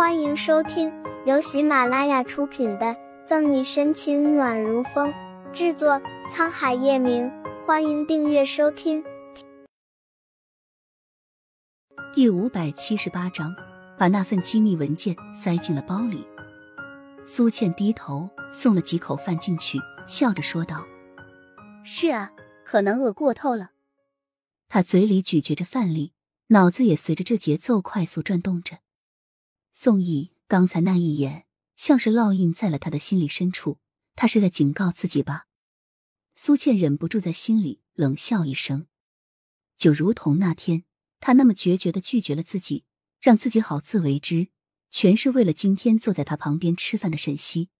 [0.00, 0.90] 欢迎收听
[1.26, 2.86] 由喜马拉雅出品的
[3.26, 5.12] 《赠你深情暖如风》，
[5.52, 7.30] 制作沧海夜明。
[7.66, 9.04] 欢迎订阅收听。
[12.14, 13.54] 第五百七十八章，
[13.98, 16.26] 把那份机密文件塞进了包里。
[17.26, 20.86] 苏倩低头送了几口饭进去，笑着说道
[21.84, 22.32] ：“是啊，
[22.64, 23.72] 可能饿过头了。”
[24.66, 26.14] 她嘴里咀嚼着饭粒，
[26.46, 28.78] 脑子也随着这节奏快速转动着。
[29.82, 33.78] 宋毅刚才那一眼，像是烙印在了他的心里深处。
[34.14, 35.46] 他是在警告自己吧？
[36.34, 38.88] 苏倩忍不住在心里冷笑一声，
[39.78, 40.84] 就如同那天
[41.18, 42.84] 他那么决绝的拒绝了自己，
[43.22, 44.48] 让自己好自为之，
[44.90, 47.70] 全是为了今天坐在他旁边吃饭的沈西。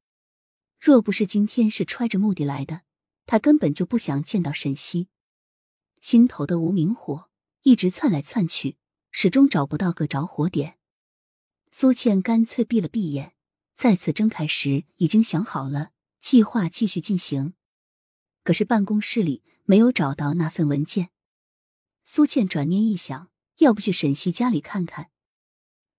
[0.78, 2.80] 若不是今天是揣着目的来的，
[3.26, 5.08] 他根本就不想见到沈西。
[6.00, 7.28] 心头的无名火
[7.60, 8.78] 一直窜来窜去，
[9.10, 10.78] 始终找不到个着火点。
[11.70, 13.34] 苏倩干脆闭了闭眼，
[13.74, 17.54] 再次睁开时，已经想好了计划，继续进行。
[18.42, 21.10] 可是办公室里没有找到那份文件。
[22.02, 25.10] 苏倩转念一想，要不去沈西家里看看。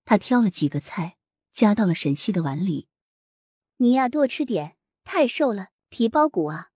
[0.03, 1.17] 她挑了几个菜，
[1.53, 2.87] 夹到了沈西的碗里。
[3.77, 6.71] 你呀，多吃点，太瘦了，皮包骨啊。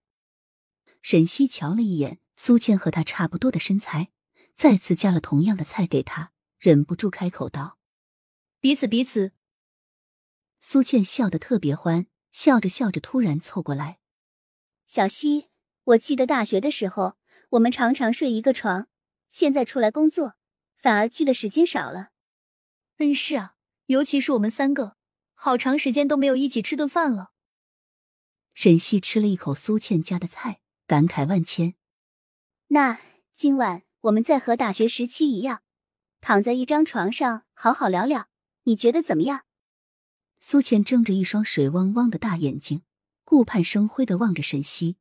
[1.01, 4.11] 沈西瞧了一眼苏倩和她差不多的身材，
[4.55, 7.77] 再次夹了同样的菜给她，忍不住开口道。
[8.65, 9.31] 彼此彼此，
[10.59, 13.99] 苏倩笑得特别欢，笑着笑着突然凑过来。
[14.87, 15.49] 小西，
[15.83, 17.15] 我记得大学的时候，
[17.51, 18.87] 我们常常睡一个床，
[19.29, 20.33] 现在出来工作，
[20.77, 22.09] 反而聚的时间少了。
[22.97, 23.53] 嗯，是啊，
[23.85, 24.97] 尤其是我们三个，
[25.35, 27.33] 好长时间都没有一起吃顿饭了。
[28.55, 31.75] 沈西吃了一口苏倩家的菜，感慨万千。
[32.69, 32.99] 那
[33.31, 35.61] 今晚我们再和大学时期一样，
[36.19, 38.27] 躺在一张床上，好好聊聊。
[38.67, 39.45] 你觉得怎么样？
[40.39, 42.83] 苏倩睁着一双水汪汪的大眼睛，
[43.23, 44.97] 顾盼生辉的望着沈西。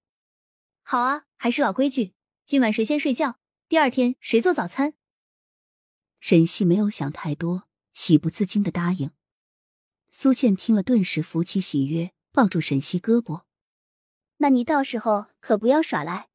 [0.83, 2.13] 好啊，还是老规矩，
[2.45, 3.39] 今晚谁先睡觉，
[3.69, 4.95] 第二天谁做早餐。
[6.21, 9.11] 沈西没有想太多，喜不自禁的答应。
[10.11, 13.45] 苏倩听了，顿时浮起喜悦，抱住沈西胳膊。
[14.39, 16.29] 那你到时候可不要耍赖。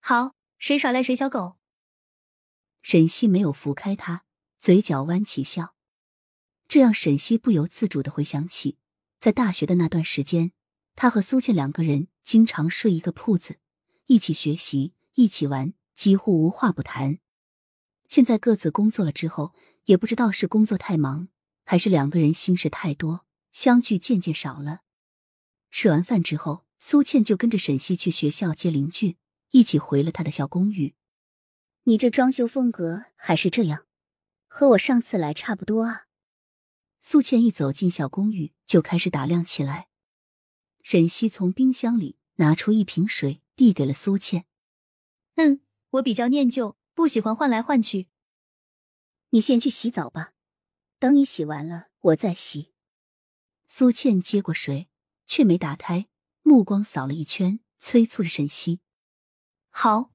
[0.00, 1.56] 好，谁耍赖谁小狗。
[2.82, 4.24] 沈西没有扶开他，
[4.58, 5.73] 嘴角弯起笑。
[6.66, 8.78] 这让沈西不由自主的回想起，
[9.18, 10.52] 在大学的那段时间，
[10.96, 13.58] 他和苏倩两个人经常睡一个铺子，
[14.06, 17.18] 一起学习，一起玩，几乎无话不谈。
[18.08, 19.54] 现在各自工作了之后，
[19.84, 21.28] 也不知道是工作太忙，
[21.64, 24.80] 还是两个人心事太多，相聚渐渐少了。
[25.70, 29.16] 吃完饭之后，苏倩就跟着沈西去学校接林俊，
[29.50, 30.94] 一起回了他的小公寓。
[31.84, 33.86] 你这装修风格还是这样，
[34.46, 36.06] 和我上次来差不多啊。
[37.06, 39.88] 苏倩一走进小公寓，就开始打量起来。
[40.82, 44.46] 沈西从冰箱里拿出一瓶水，递给了苏倩。
[45.34, 45.60] 嗯，
[45.90, 48.08] 我比较念旧，不喜欢换来换去。
[49.28, 50.32] 你先去洗澡吧，
[50.98, 52.72] 等你洗完了，我再洗。
[53.68, 54.88] 苏倩接过水，
[55.26, 56.08] 却没打开，
[56.40, 58.80] 目光扫了一圈，催促着沈西。
[59.68, 60.10] 好。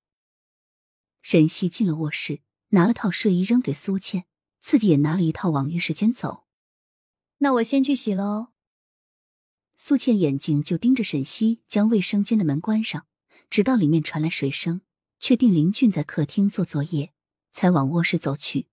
[1.21, 4.25] 沈西进了卧室，拿了套睡衣扔给苏倩，
[4.59, 6.47] 自己也拿了一套往浴室间走。
[7.39, 8.49] 那我先去洗了哦。
[9.75, 13.07] 苏倩眼睛就盯着沈西将卫生间的门关上，
[13.49, 14.81] 直到里面传来水声，
[15.19, 17.13] 确定林俊在客厅做作业，
[17.51, 18.67] 才往卧室走去。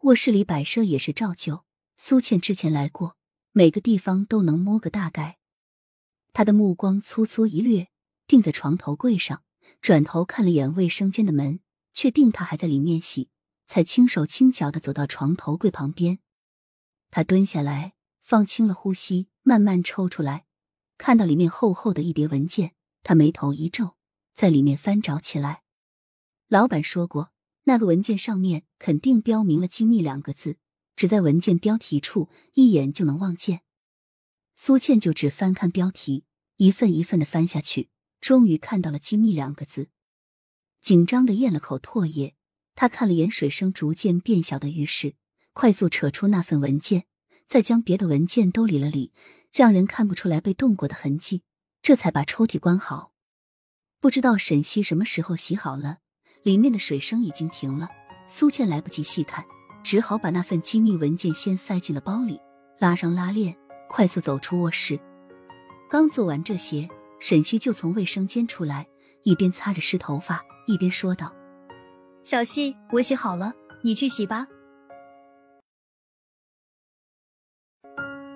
[0.00, 1.64] 卧室里摆设也是照旧，
[1.96, 3.16] 苏倩之前来过，
[3.52, 5.38] 每个地方都能摸个大概。
[6.32, 7.90] 他的目光粗粗一掠，
[8.26, 9.44] 定在床头柜上，
[9.82, 11.60] 转头看了眼卫生间的门，
[11.92, 13.28] 确定他还在里面洗，
[13.66, 16.18] 才轻手轻脚的走到床头柜旁边。
[17.16, 17.94] 他蹲下来，
[18.24, 20.46] 放轻了呼吸，慢慢抽出来，
[20.98, 23.94] 看到里面厚厚的一叠文件，他眉头一皱，
[24.32, 25.62] 在里面翻找起来。
[26.48, 27.30] 老板说过，
[27.66, 30.56] 那个文件上面肯定标明了“机密”两个字，
[30.96, 33.60] 只在文件标题处一眼就能望见。
[34.56, 36.24] 苏倩就只翻看标题，
[36.56, 37.90] 一份一份的翻下去，
[38.20, 39.88] 终于看到了“机密”两个字，
[40.80, 42.34] 紧张的咽了口唾液。
[42.74, 45.14] 他看了眼水声逐渐变小的浴室。
[45.54, 47.04] 快速扯出那份文件，
[47.46, 49.12] 再将别的文件都理了理，
[49.52, 51.42] 让人看不出来被动过的痕迹，
[51.80, 53.12] 这才把抽屉关好。
[54.00, 55.98] 不知道沈西什么时候洗好了，
[56.42, 57.88] 里面的水声已经停了。
[58.26, 59.44] 苏倩来不及细看，
[59.84, 62.40] 只好把那份机密文件先塞进了包里，
[62.80, 63.56] 拉上拉链，
[63.88, 64.98] 快速走出卧室。
[65.88, 66.88] 刚做完这些，
[67.20, 68.88] 沈西就从卫生间出来，
[69.22, 71.32] 一边擦着湿头发，一边说道
[72.24, 73.52] ：“小西，我洗好了，
[73.84, 74.48] 你去洗吧。”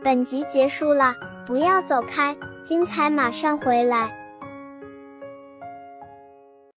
[0.09, 1.15] 本集结束了，
[1.45, 2.35] 不要走开，
[2.65, 4.18] 精彩马上回来。